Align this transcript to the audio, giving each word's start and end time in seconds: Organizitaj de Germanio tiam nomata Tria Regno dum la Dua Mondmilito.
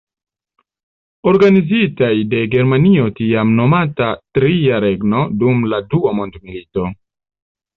Organizitaj 1.31 2.09
de 2.31 2.39
Germanio 2.55 3.05
tiam 3.19 3.53
nomata 3.59 4.09
Tria 4.39 4.81
Regno 4.87 5.23
dum 5.45 5.63
la 5.75 5.83
Dua 5.93 6.19
Mondmilito. 6.23 6.89